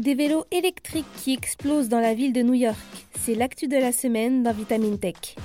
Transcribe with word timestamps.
Des 0.00 0.14
vélos 0.14 0.46
électriques 0.50 1.04
qui 1.22 1.34
explosent 1.34 1.90
dans 1.90 2.00
la 2.00 2.14
ville 2.14 2.32
de 2.32 2.40
New 2.40 2.54
York. 2.54 2.78
C'est 3.18 3.34
l'actu 3.34 3.68
de 3.68 3.76
la 3.76 3.92
semaine 3.92 4.42
dans 4.42 4.54
Vitamine 4.54 4.98
Tech. 4.98 5.36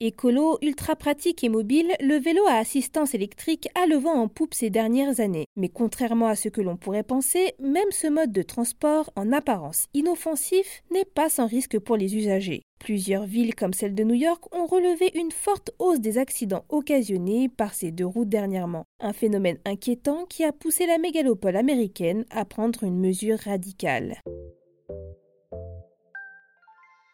Écolo, 0.00 0.58
ultra 0.60 0.96
pratique 0.96 1.44
et 1.44 1.48
mobile, 1.48 1.94
le 2.00 2.16
vélo 2.16 2.44
à 2.48 2.54
assistance 2.54 3.14
électrique 3.14 3.68
a 3.76 3.86
le 3.86 3.94
vent 3.94 4.14
en 4.14 4.26
poupe 4.26 4.52
ces 4.52 4.68
dernières 4.68 5.20
années. 5.20 5.46
Mais 5.56 5.68
contrairement 5.68 6.26
à 6.26 6.34
ce 6.34 6.48
que 6.48 6.60
l'on 6.60 6.76
pourrait 6.76 7.04
penser, 7.04 7.54
même 7.60 7.92
ce 7.92 8.08
mode 8.08 8.32
de 8.32 8.42
transport, 8.42 9.12
en 9.14 9.32
apparence 9.32 9.86
inoffensif, 9.94 10.82
n'est 10.92 11.04
pas 11.04 11.28
sans 11.28 11.46
risque 11.46 11.78
pour 11.78 11.96
les 11.96 12.16
usagers. 12.16 12.62
Plusieurs 12.80 13.24
villes 13.24 13.54
comme 13.54 13.72
celle 13.72 13.94
de 13.94 14.02
New 14.02 14.16
York 14.16 14.44
ont 14.52 14.66
relevé 14.66 15.12
une 15.14 15.30
forte 15.30 15.70
hausse 15.78 16.00
des 16.00 16.18
accidents 16.18 16.64
occasionnés 16.70 17.48
par 17.48 17.72
ces 17.72 17.92
deux 17.92 18.04
routes 18.04 18.28
dernièrement. 18.28 18.84
Un 18.98 19.12
phénomène 19.12 19.58
inquiétant 19.64 20.26
qui 20.26 20.42
a 20.42 20.52
poussé 20.52 20.86
la 20.86 20.98
mégalopole 20.98 21.56
américaine 21.56 22.24
à 22.30 22.44
prendre 22.44 22.82
une 22.82 22.98
mesure 22.98 23.38
radicale. 23.38 24.20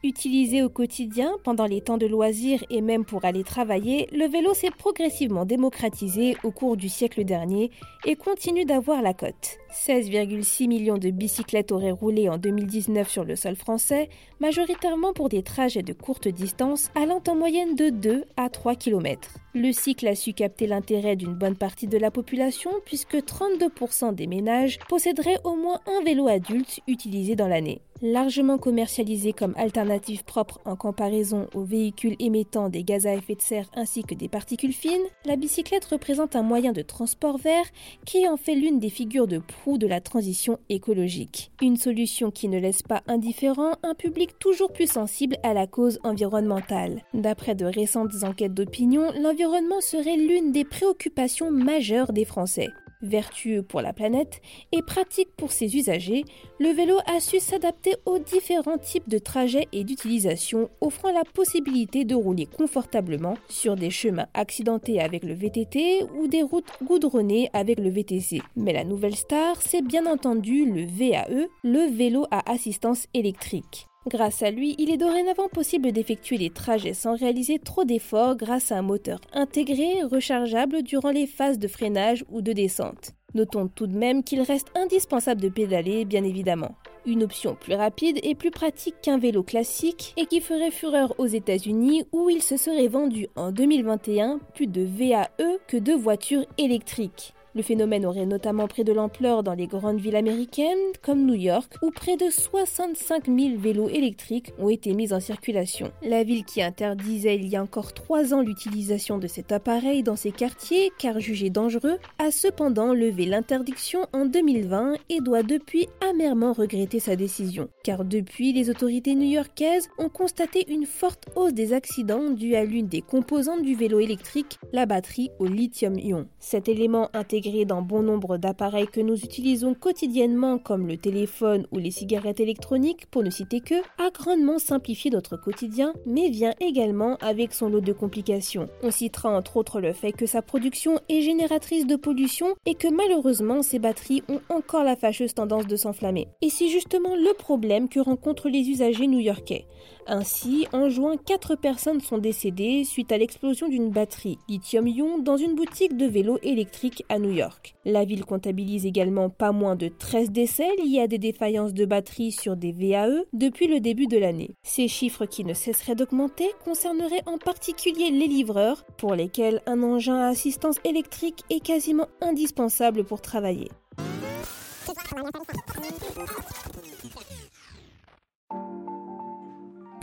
Utilisé 0.02 0.62
au 0.62 0.70
quotidien, 0.70 1.36
pendant 1.44 1.66
les 1.66 1.82
temps 1.82 1.98
de 1.98 2.06
loisirs 2.06 2.64
et 2.70 2.80
même 2.80 3.04
pour 3.04 3.26
aller 3.26 3.44
travailler, 3.44 4.08
le 4.12 4.26
vélo 4.26 4.54
s'est 4.54 4.70
progressivement 4.70 5.44
démocratisé 5.44 6.36
au 6.42 6.50
cours 6.50 6.78
du 6.78 6.88
siècle 6.88 7.22
dernier 7.24 7.70
et 8.06 8.16
continue 8.16 8.64
d'avoir 8.64 9.02
la 9.02 9.12
cote. 9.12 9.59
16,6 9.72 10.66
millions 10.66 10.98
de 10.98 11.10
bicyclettes 11.10 11.70
auraient 11.70 11.90
roulé 11.90 12.28
en 12.28 12.38
2019 12.38 13.08
sur 13.08 13.24
le 13.24 13.36
sol 13.36 13.54
français, 13.54 14.08
majoritairement 14.40 15.12
pour 15.12 15.28
des 15.28 15.42
trajets 15.42 15.82
de 15.82 15.92
courte 15.92 16.28
distance 16.28 16.90
allant 16.94 17.22
en 17.28 17.36
moyenne 17.36 17.76
de 17.76 17.90
2 17.90 18.24
à 18.36 18.48
3 18.48 18.74
km. 18.74 19.28
Le 19.54 19.72
cycle 19.72 20.08
a 20.08 20.14
su 20.14 20.32
capter 20.32 20.66
l'intérêt 20.66 21.16
d'une 21.16 21.34
bonne 21.34 21.56
partie 21.56 21.86
de 21.86 21.98
la 21.98 22.10
population 22.10 22.70
puisque 22.84 23.16
32% 23.16 24.14
des 24.14 24.26
ménages 24.26 24.78
posséderaient 24.88 25.40
au 25.44 25.56
moins 25.56 25.80
un 25.86 26.04
vélo 26.04 26.28
adulte 26.28 26.80
utilisé 26.86 27.34
dans 27.36 27.48
l'année. 27.48 27.80
Largement 28.02 28.56
commercialisé 28.56 29.34
comme 29.34 29.52
alternative 29.58 30.24
propre 30.24 30.58
en 30.64 30.74
comparaison 30.74 31.48
aux 31.52 31.64
véhicules 31.64 32.16
émettant 32.18 32.70
des 32.70 32.82
gaz 32.82 33.06
à 33.06 33.14
effet 33.14 33.34
de 33.34 33.42
serre 33.42 33.68
ainsi 33.74 34.04
que 34.04 34.14
des 34.14 34.28
particules 34.28 34.72
fines, 34.72 35.02
la 35.26 35.36
bicyclette 35.36 35.84
représente 35.84 36.34
un 36.34 36.42
moyen 36.42 36.72
de 36.72 36.80
transport 36.80 37.36
vert 37.36 37.66
qui 38.06 38.26
en 38.26 38.38
fait 38.38 38.54
l'une 38.54 38.78
des 38.78 38.88
figures 38.88 39.26
de 39.26 39.38
proue 39.38 39.59
de 39.66 39.86
la 39.86 40.00
transition 40.00 40.58
écologique. 40.68 41.52
Une 41.60 41.76
solution 41.76 42.30
qui 42.30 42.48
ne 42.48 42.58
laisse 42.58 42.82
pas 42.82 43.02
indifférent 43.06 43.72
un 43.82 43.94
public 43.94 44.38
toujours 44.38 44.72
plus 44.72 44.90
sensible 44.90 45.36
à 45.42 45.52
la 45.52 45.66
cause 45.66 45.98
environnementale. 46.02 47.02
D'après 47.14 47.54
de 47.54 47.66
récentes 47.66 48.22
enquêtes 48.22 48.54
d'opinion, 48.54 49.12
l'environnement 49.20 49.80
serait 49.80 50.16
l'une 50.16 50.52
des 50.52 50.64
préoccupations 50.64 51.50
majeures 51.50 52.12
des 52.12 52.24
Français. 52.24 52.70
Vertueux 53.02 53.62
pour 53.62 53.80
la 53.80 53.92
planète 53.92 54.40
et 54.72 54.82
pratique 54.82 55.30
pour 55.36 55.52
ses 55.52 55.76
usagers, 55.76 56.24
le 56.58 56.68
vélo 56.68 56.98
a 57.06 57.20
su 57.20 57.40
s'adapter 57.40 57.94
aux 58.04 58.18
différents 58.18 58.78
types 58.78 59.08
de 59.08 59.18
trajets 59.18 59.68
et 59.72 59.84
d'utilisation, 59.84 60.68
offrant 60.80 61.12
la 61.12 61.24
possibilité 61.24 62.04
de 62.04 62.14
rouler 62.14 62.46
confortablement 62.46 63.36
sur 63.48 63.74
des 63.74 63.90
chemins 63.90 64.28
accidentés 64.34 65.00
avec 65.00 65.24
le 65.24 65.34
VTT 65.34 66.04
ou 66.18 66.28
des 66.28 66.42
routes 66.42 66.70
goudronnées 66.82 67.48
avec 67.52 67.80
le 67.80 67.90
VTC. 67.90 68.42
Mais 68.56 68.72
la 68.72 68.84
nouvelle 68.84 69.16
star, 69.16 69.60
c'est 69.60 69.82
bien 69.82 70.06
entendu 70.06 70.70
le 70.70 70.84
VAE, 70.84 71.48
le 71.64 71.90
vélo 71.90 72.26
à 72.30 72.50
assistance 72.50 73.06
électrique. 73.14 73.89
Grâce 74.06 74.42
à 74.42 74.50
lui, 74.50 74.74
il 74.78 74.90
est 74.90 74.96
dorénavant 74.96 75.48
possible 75.48 75.92
d'effectuer 75.92 76.38
les 76.38 76.48
trajets 76.48 76.94
sans 76.94 77.16
réaliser 77.16 77.58
trop 77.58 77.84
d'efforts 77.84 78.34
grâce 78.34 78.72
à 78.72 78.78
un 78.78 78.82
moteur 78.82 79.20
intégré, 79.34 80.02
rechargeable 80.02 80.82
durant 80.82 81.10
les 81.10 81.26
phases 81.26 81.58
de 81.58 81.68
freinage 81.68 82.24
ou 82.30 82.40
de 82.40 82.54
descente. 82.54 83.12
Notons 83.34 83.68
tout 83.68 83.86
de 83.86 83.96
même 83.96 84.24
qu'il 84.24 84.40
reste 84.40 84.68
indispensable 84.74 85.42
de 85.42 85.50
pédaler, 85.50 86.06
bien 86.06 86.24
évidemment. 86.24 86.76
Une 87.04 87.22
option 87.22 87.54
plus 87.54 87.74
rapide 87.74 88.18
et 88.22 88.34
plus 88.34 88.50
pratique 88.50 88.96
qu'un 89.02 89.18
vélo 89.18 89.42
classique 89.42 90.14
et 90.16 90.24
qui 90.24 90.40
ferait 90.40 90.70
fureur 90.70 91.14
aux 91.18 91.26
États-Unis 91.26 92.04
où 92.10 92.30
il 92.30 92.42
se 92.42 92.56
serait 92.56 92.88
vendu 92.88 93.28
en 93.36 93.52
2021 93.52 94.40
plus 94.54 94.66
de 94.66 94.82
VAE 94.82 95.58
que 95.68 95.76
de 95.76 95.92
voitures 95.92 96.46
électriques. 96.56 97.34
Le 97.52 97.62
phénomène 97.62 98.06
aurait 98.06 98.26
notamment 98.26 98.68
pris 98.68 98.84
de 98.84 98.92
l'ampleur 98.92 99.42
dans 99.42 99.54
les 99.54 99.66
grandes 99.66 99.98
villes 99.98 100.14
américaines 100.14 100.78
comme 101.02 101.26
New 101.26 101.34
York 101.34 101.74
où 101.82 101.90
près 101.90 102.16
de 102.16 102.30
65 102.30 103.26
000 103.26 103.58
vélos 103.58 103.88
électriques 103.88 104.52
ont 104.60 104.68
été 104.68 104.94
mis 104.94 105.12
en 105.12 105.18
circulation. 105.18 105.90
La 106.02 106.22
ville 106.22 106.44
qui 106.44 106.62
interdisait 106.62 107.34
il 107.34 107.48
y 107.48 107.56
a 107.56 107.62
encore 107.62 107.92
trois 107.92 108.32
ans 108.34 108.42
l'utilisation 108.42 109.18
de 109.18 109.26
cet 109.26 109.50
appareil 109.50 110.04
dans 110.04 110.14
ses 110.14 110.30
quartiers 110.30 110.92
car 110.96 111.18
jugé 111.18 111.50
dangereux 111.50 111.98
a 112.20 112.30
cependant 112.30 112.94
levé 112.94 113.26
l'interdiction 113.26 114.06
en 114.12 114.26
2020 114.26 114.94
et 115.08 115.20
doit 115.20 115.42
depuis 115.42 115.88
amèrement 116.08 116.52
regretter 116.52 117.00
sa 117.00 117.16
décision. 117.16 117.68
Car 117.82 118.04
depuis, 118.04 118.52
les 118.52 118.70
autorités 118.70 119.16
new-yorkaises 119.16 119.88
ont 119.98 120.08
constaté 120.08 120.70
une 120.72 120.86
forte 120.86 121.26
hausse 121.34 121.52
des 121.52 121.72
accidents 121.72 122.30
dus 122.30 122.54
à 122.54 122.64
l'une 122.64 122.86
des 122.86 123.02
composantes 123.02 123.62
du 123.62 123.74
vélo 123.74 123.98
électrique, 123.98 124.60
la 124.72 124.86
batterie 124.86 125.30
au 125.40 125.46
lithium-ion. 125.46 126.28
Cet 126.38 126.68
élément 126.68 127.08
intégré 127.12 127.39
dans 127.40 127.80
bon 127.80 128.02
nombre 128.02 128.36
d'appareils 128.36 128.86
que 128.86 129.00
nous 129.00 129.16
utilisons 129.16 129.74
quotidiennement 129.74 130.58
comme 130.58 130.86
le 130.86 130.96
téléphone 130.96 131.66
ou 131.72 131.78
les 131.78 131.90
cigarettes 131.90 132.40
électroniques 132.40 133.06
pour 133.06 133.22
ne 133.22 133.30
citer 133.30 133.60
que, 133.60 133.76
a 133.98 134.10
grandement 134.12 134.58
simplifié 134.58 135.10
notre 135.10 135.36
quotidien 135.36 135.94
mais 136.06 136.28
vient 136.28 136.54
également 136.60 137.16
avec 137.20 137.54
son 137.54 137.68
lot 137.68 137.80
de 137.80 137.92
complications. 137.92 138.68
On 138.82 138.90
citera 138.90 139.30
entre 139.30 139.56
autres 139.56 139.80
le 139.80 139.92
fait 139.92 140.12
que 140.12 140.26
sa 140.26 140.42
production 140.42 141.00
est 141.08 141.22
génératrice 141.22 141.86
de 141.86 141.96
pollution 141.96 142.54
et 142.66 142.74
que 142.74 142.88
malheureusement 142.88 143.62
ces 143.62 143.78
batteries 143.78 144.22
ont 144.28 144.40
encore 144.50 144.84
la 144.84 144.96
fâcheuse 144.96 145.34
tendance 145.34 145.66
de 145.66 145.76
s'enflammer. 145.76 146.28
Et 146.42 146.50
c'est 146.50 146.68
justement 146.68 147.14
le 147.16 147.34
problème 147.34 147.88
que 147.88 148.00
rencontrent 148.00 148.48
les 148.48 148.68
usagers 148.68 149.06
new-yorkais. 149.06 149.66
Ainsi, 150.12 150.66
en 150.72 150.88
juin, 150.88 151.16
4 151.16 151.54
personnes 151.54 152.00
sont 152.00 152.18
décédées 152.18 152.82
suite 152.82 153.12
à 153.12 153.16
l'explosion 153.16 153.68
d'une 153.68 153.90
batterie 153.90 154.38
lithium-ion 154.48 155.18
dans 155.18 155.36
une 155.36 155.54
boutique 155.54 155.96
de 155.96 156.04
vélos 156.04 156.40
électriques 156.42 157.04
à 157.08 157.20
New 157.20 157.30
York. 157.30 157.76
La 157.84 158.04
ville 158.04 158.24
comptabilise 158.24 158.86
également 158.86 159.30
pas 159.30 159.52
moins 159.52 159.76
de 159.76 159.86
13 159.86 160.32
décès 160.32 160.66
liés 160.84 160.98
à 160.98 161.06
des 161.06 161.18
défaillances 161.18 161.74
de 161.74 161.84
batterie 161.84 162.32
sur 162.32 162.56
des 162.56 162.72
VAE 162.72 163.22
depuis 163.32 163.68
le 163.68 163.78
début 163.78 164.08
de 164.08 164.18
l'année. 164.18 164.56
Ces 164.64 164.88
chiffres 164.88 165.26
qui 165.26 165.44
ne 165.44 165.54
cesseraient 165.54 165.94
d'augmenter 165.94 166.50
concerneraient 166.64 167.22
en 167.26 167.38
particulier 167.38 168.10
les 168.10 168.26
livreurs, 168.26 168.84
pour 168.98 169.14
lesquels 169.14 169.62
un 169.66 169.80
engin 169.84 170.16
à 170.16 170.30
assistance 170.30 170.80
électrique 170.82 171.44
est 171.50 171.64
quasiment 171.64 172.08
indispensable 172.20 173.04
pour 173.04 173.22
travailler. 173.22 173.68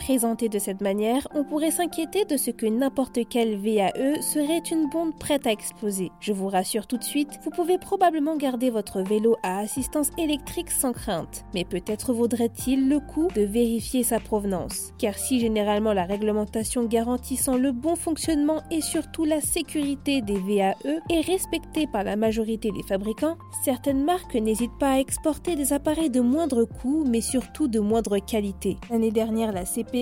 Présenté 0.08 0.48
de 0.48 0.58
cette 0.58 0.80
manière, 0.80 1.28
on 1.36 1.44
pourrait 1.44 1.70
s'inquiéter 1.70 2.24
de 2.24 2.38
ce 2.38 2.50
que 2.50 2.66
n'importe 2.66 3.20
quel 3.30 3.58
VAE 3.58 4.22
serait 4.22 4.64
une 4.72 4.88
bombe 4.88 5.12
prête 5.20 5.46
à 5.46 5.52
exploser. 5.52 6.12
Je 6.22 6.32
vous 6.32 6.48
rassure 6.48 6.88
tout 6.88 6.98
de 6.98 7.04
suite, 7.04 7.38
vous 7.44 7.50
pouvez 7.50 7.78
probablement 7.78 8.38
garder 8.38 8.70
votre 8.70 9.02
vélo 9.02 9.36
à 9.44 9.60
assistance 9.60 10.12
électrique 10.18 10.72
sans 10.72 10.94
crainte, 10.94 11.44
mais 11.54 11.66
peut-être 11.66 12.14
vaudrait-il 12.14 12.88
le 12.88 13.02
coup 13.02 13.28
de 13.36 13.42
vérifier 13.42 14.04
sa 14.04 14.22
provenance. 14.22 14.94
Car 14.98 15.16
si 15.16 15.42
généralement 15.42 15.92
la 15.92 16.06
réglementation 16.06 16.86
garantissant 16.86 17.58
le 17.58 17.74
bon 17.74 17.98
fonctionnement 17.98 18.62
et 18.72 18.80
surtout 18.80 19.26
la 19.26 19.42
sécurité 19.42 20.22
des 20.22 20.40
VAE 20.40 20.76
est 21.10 21.20
respectée 21.20 21.86
par 21.86 22.06
la 22.06 22.16
majorité 22.16 22.72
des 22.72 22.84
fabricants, 22.84 23.36
certaines 23.66 24.06
marques 24.06 24.36
n'hésitent 24.36 24.80
pas 24.80 24.92
à 24.92 25.00
exporter 25.00 25.58
des 25.58 25.74
appareils 25.74 26.10
de 26.10 26.22
moindre 26.22 26.64
coût 26.64 27.04
mais 27.06 27.20
surtout 27.20 27.68
de 27.68 27.82
moindre 27.82 28.20
qualité. 28.20 28.78
L'année 28.90 29.12
dernière, 29.12 29.52
la 29.52 29.66
CP 29.66 29.97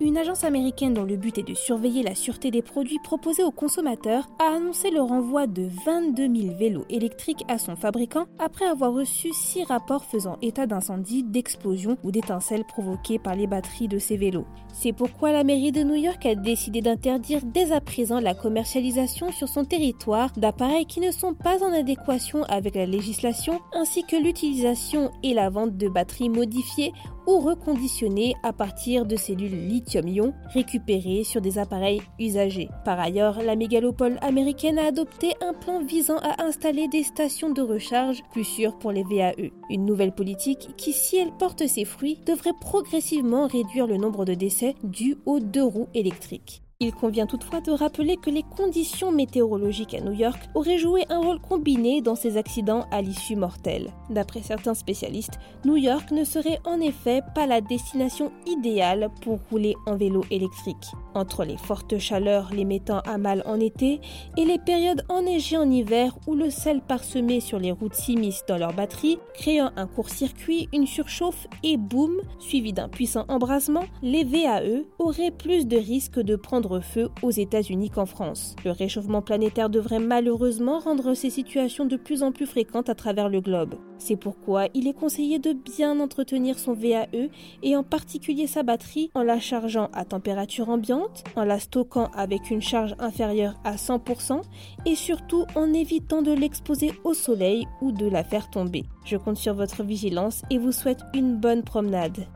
Une 0.00 0.16
agence 0.16 0.44
américaine 0.44 0.94
dont 0.94 1.04
le 1.04 1.16
but 1.16 1.38
est 1.38 1.42
de 1.42 1.54
surveiller 1.54 2.02
la 2.02 2.14
sûreté 2.14 2.50
des 2.50 2.62
produits 2.62 2.98
proposés 3.02 3.42
aux 3.42 3.50
consommateurs, 3.50 4.28
a 4.38 4.56
annoncé 4.56 4.90
le 4.90 5.00
renvoi 5.00 5.46
de 5.46 5.68
22 5.84 6.34
000 6.34 6.56
vélos 6.56 6.84
électriques 6.88 7.44
à 7.48 7.58
son 7.58 7.76
fabricant 7.76 8.26
après 8.38 8.64
avoir 8.64 8.92
reçu 8.92 9.32
6 9.32 9.64
rapports 9.64 10.04
faisant 10.04 10.38
état 10.40 10.66
d'incendie, 10.66 11.24
d'explosion 11.24 11.96
ou 12.04 12.10
d'étincelles 12.10 12.64
provoquées 12.64 13.18
par 13.18 13.34
les 13.34 13.46
batteries 13.46 13.88
de 13.88 13.98
ces 13.98 14.16
vélos. 14.16 14.46
C'est 14.72 14.92
pourquoi 14.92 15.32
la 15.32 15.44
mairie 15.44 15.72
de 15.72 15.82
New 15.82 15.94
York 15.94 16.24
a 16.24 16.34
décidé 16.34 16.80
d'interdire 16.80 17.40
dès 17.44 17.72
à 17.72 17.80
présent 17.80 18.20
la 18.20 18.34
commercialisation 18.34 19.32
sur 19.32 19.48
son 19.48 19.64
territoire 19.64 20.30
d'appareils 20.36 20.86
qui 20.86 21.00
ne 21.00 21.10
sont 21.10 21.34
pas 21.34 21.64
en 21.64 21.72
adéquation 21.72 22.44
avec 22.44 22.76
la 22.76 22.86
législation 22.86 23.60
ainsi 23.74 24.04
que 24.04 24.16
l'utilisation 24.16 25.10
et 25.22 25.34
la 25.34 25.50
vente 25.50 25.76
de 25.76 25.88
batteries 25.88 26.28
modifiées 26.28 26.92
ou 27.26 27.40
reconditionnées 27.40 28.34
à 28.42 28.52
partir 28.52 29.04
de 29.04 29.16
cellules 29.18 29.68
lithium-ion 29.68 30.32
récupérées 30.54 31.24
sur 31.24 31.40
des 31.40 31.58
appareils 31.58 32.00
usagés. 32.18 32.68
Par 32.84 32.98
ailleurs, 32.98 33.42
la 33.42 33.56
mégalopole 33.56 34.18
américaine 34.22 34.78
a 34.78 34.86
adopté 34.86 35.34
un 35.40 35.52
plan 35.52 35.82
visant 35.84 36.18
à 36.18 36.42
installer 36.44 36.88
des 36.88 37.02
stations 37.02 37.50
de 37.50 37.62
recharge 37.62 38.22
plus 38.32 38.44
sûres 38.44 38.78
pour 38.78 38.92
les 38.92 39.04
VAE. 39.04 39.50
Une 39.70 39.84
nouvelle 39.84 40.14
politique 40.14 40.70
qui, 40.76 40.92
si 40.92 41.16
elle 41.16 41.32
porte 41.32 41.66
ses 41.66 41.84
fruits, 41.84 42.20
devrait 42.26 42.52
progressivement 42.60 43.46
réduire 43.46 43.86
le 43.86 43.96
nombre 43.96 44.24
de 44.24 44.34
décès 44.34 44.74
dus 44.82 45.18
aux 45.26 45.40
deux 45.40 45.64
roues 45.64 45.88
électriques. 45.94 46.62
Il 46.80 46.94
convient 46.94 47.26
toutefois 47.26 47.60
de 47.60 47.72
rappeler 47.72 48.16
que 48.16 48.30
les 48.30 48.44
conditions 48.44 49.10
météorologiques 49.10 49.94
à 49.94 50.00
New 50.00 50.12
York 50.12 50.38
auraient 50.54 50.78
joué 50.78 51.02
un 51.08 51.18
rôle 51.18 51.40
combiné 51.40 52.02
dans 52.02 52.14
ces 52.14 52.36
accidents 52.36 52.86
à 52.92 53.02
l'issue 53.02 53.34
mortelle. 53.34 53.90
D'après 54.10 54.42
certains 54.42 54.74
spécialistes, 54.74 55.40
New 55.64 55.74
York 55.74 56.12
ne 56.12 56.22
serait 56.22 56.60
en 56.64 56.80
effet 56.80 57.22
pas 57.34 57.48
la 57.48 57.60
destination 57.60 58.30
idéale 58.46 59.10
pour 59.22 59.40
rouler 59.50 59.74
en 59.86 59.96
vélo 59.96 60.24
électrique. 60.30 60.76
Entre 61.14 61.44
les 61.44 61.56
fortes 61.56 61.98
chaleurs 61.98 62.50
les 62.54 62.64
mettant 62.64 63.00
à 63.00 63.18
mal 63.18 63.42
en 63.44 63.58
été 63.58 64.00
et 64.36 64.44
les 64.44 64.60
périodes 64.60 65.04
enneigées 65.08 65.56
en 65.56 65.68
hiver 65.68 66.16
où 66.28 66.36
le 66.36 66.48
sel 66.48 66.80
parsemé 66.80 67.40
sur 67.40 67.58
les 67.58 67.72
routes 67.72 67.94
s'immisce 67.94 68.44
dans 68.46 68.56
leur 68.56 68.72
batterie, 68.72 69.18
créant 69.34 69.72
un 69.74 69.88
court-circuit, 69.88 70.68
une 70.72 70.86
surchauffe 70.86 71.48
et 71.64 71.76
boum, 71.76 72.20
suivi 72.38 72.72
d'un 72.72 72.88
puissant 72.88 73.24
embrasement, 73.26 73.84
les 74.00 74.22
VAE 74.22 74.84
auraient 75.00 75.32
plus 75.32 75.66
de 75.66 75.76
risques 75.76 76.20
de 76.20 76.36
feu 76.80 77.08
aux 77.22 77.30
États-Unis 77.30 77.90
qu'en 77.90 78.06
France. 78.06 78.54
Le 78.64 78.70
réchauffement 78.70 79.22
planétaire 79.22 79.70
devrait 79.70 79.98
malheureusement 79.98 80.78
rendre 80.78 81.14
ces 81.14 81.30
situations 81.30 81.86
de 81.86 81.96
plus 81.96 82.22
en 82.22 82.32
plus 82.32 82.46
fréquentes 82.46 82.88
à 82.88 82.94
travers 82.94 83.28
le 83.28 83.40
globe. 83.40 83.74
C'est 83.98 84.16
pourquoi 84.16 84.66
il 84.74 84.86
est 84.86 84.92
conseillé 84.92 85.38
de 85.38 85.52
bien 85.52 85.98
entretenir 86.00 86.58
son 86.58 86.72
VAE 86.72 87.30
et 87.62 87.76
en 87.76 87.82
particulier 87.82 88.46
sa 88.46 88.62
batterie 88.62 89.10
en 89.14 89.22
la 89.22 89.40
chargeant 89.40 89.88
à 89.92 90.04
température 90.04 90.68
ambiante, 90.68 91.24
en 91.36 91.44
la 91.44 91.58
stockant 91.58 92.10
avec 92.14 92.50
une 92.50 92.62
charge 92.62 92.94
inférieure 92.98 93.54
à 93.64 93.76
100% 93.76 94.42
et 94.86 94.94
surtout 94.94 95.44
en 95.56 95.72
évitant 95.72 96.22
de 96.22 96.32
l'exposer 96.32 96.92
au 97.04 97.14
soleil 97.14 97.66
ou 97.82 97.92
de 97.92 98.06
la 98.06 98.22
faire 98.22 98.50
tomber. 98.50 98.84
Je 99.04 99.16
compte 99.16 99.38
sur 99.38 99.54
votre 99.54 99.82
vigilance 99.82 100.42
et 100.50 100.58
vous 100.58 100.72
souhaite 100.72 101.00
une 101.14 101.36
bonne 101.36 101.62
promenade. 101.62 102.26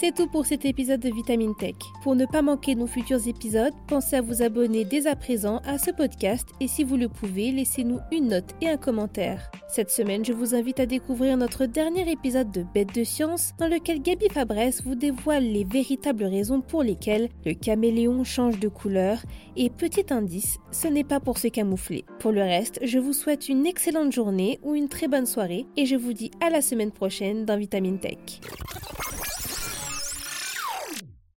C'est 0.00 0.14
tout 0.14 0.28
pour 0.28 0.46
cet 0.46 0.64
épisode 0.64 1.00
de 1.00 1.10
Vitamine 1.10 1.54
Tech. 1.54 1.74
Pour 2.02 2.16
ne 2.16 2.24
pas 2.24 2.40
manquer 2.40 2.74
nos 2.74 2.86
futurs 2.86 3.28
épisodes, 3.28 3.74
pensez 3.86 4.16
à 4.16 4.22
vous 4.22 4.40
abonner 4.40 4.86
dès 4.86 5.06
à 5.06 5.14
présent 5.14 5.60
à 5.66 5.76
ce 5.76 5.90
podcast 5.90 6.48
et 6.58 6.68
si 6.68 6.84
vous 6.84 6.96
le 6.96 7.10
pouvez, 7.10 7.52
laissez-nous 7.52 7.98
une 8.10 8.28
note 8.28 8.54
et 8.62 8.70
un 8.70 8.78
commentaire. 8.78 9.50
Cette 9.68 9.90
semaine, 9.90 10.24
je 10.24 10.32
vous 10.32 10.54
invite 10.54 10.80
à 10.80 10.86
découvrir 10.86 11.36
notre 11.36 11.66
dernier 11.66 12.10
épisode 12.10 12.50
de 12.50 12.64
Bête 12.74 12.94
de 12.94 13.04
science 13.04 13.52
dans 13.58 13.68
lequel 13.68 14.00
Gabi 14.00 14.30
Fabresse 14.30 14.82
vous 14.82 14.94
dévoile 14.94 15.44
les 15.44 15.64
véritables 15.64 16.24
raisons 16.24 16.62
pour 16.62 16.82
lesquelles 16.82 17.28
le 17.44 17.52
caméléon 17.52 18.24
change 18.24 18.58
de 18.58 18.68
couleur 18.68 19.18
et 19.54 19.68
petit 19.68 20.06
indice, 20.14 20.60
ce 20.70 20.88
n'est 20.88 21.04
pas 21.04 21.20
pour 21.20 21.36
se 21.36 21.48
camoufler. 21.48 22.06
Pour 22.20 22.32
le 22.32 22.40
reste, 22.40 22.80
je 22.82 22.98
vous 22.98 23.12
souhaite 23.12 23.50
une 23.50 23.66
excellente 23.66 24.12
journée 24.12 24.60
ou 24.62 24.74
une 24.74 24.88
très 24.88 25.08
bonne 25.08 25.26
soirée 25.26 25.66
et 25.76 25.84
je 25.84 25.96
vous 25.96 26.14
dis 26.14 26.30
à 26.40 26.48
la 26.48 26.62
semaine 26.62 26.90
prochaine 26.90 27.44
dans 27.44 27.58
Vitamine 27.58 27.98
Tech. 27.98 28.40